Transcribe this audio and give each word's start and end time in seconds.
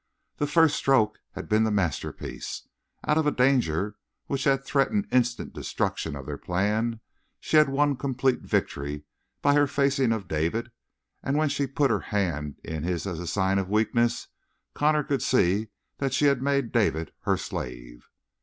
The 0.37 0.47
first 0.47 0.77
stroke 0.77 1.19
had 1.33 1.47
been 1.47 1.63
the 1.63 1.69
masterpiece. 1.69 2.67
Out 3.07 3.19
of 3.19 3.27
a 3.27 3.31
danger 3.31 3.97
which 4.25 4.45
had 4.45 4.63
threatened 4.65 5.07
instant 5.11 5.53
destruction 5.53 6.15
of 6.15 6.25
their 6.25 6.39
plan 6.39 7.01
she 7.39 7.57
had 7.57 7.69
won 7.69 7.95
complete 7.95 8.39
victory 8.41 9.03
by 9.43 9.53
her 9.53 9.67
facing 9.67 10.11
of 10.11 10.27
David, 10.27 10.71
and 11.21 11.37
when 11.37 11.49
she 11.49 11.67
put 11.67 11.91
her 11.91 11.99
hand 12.09 12.59
in 12.63 12.81
his 12.81 13.05
as 13.05 13.19
a 13.19 13.27
sign 13.27 13.59
of 13.59 13.69
weakness, 13.69 14.29
Connor 14.73 15.03
could 15.03 15.21
see 15.21 15.67
that 15.99 16.15
she 16.15 16.25
had 16.25 16.41
made 16.41 16.71
David 16.71 17.11
her 17.25 17.37
slave. 17.37 18.07